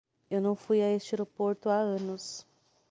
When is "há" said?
1.69-1.75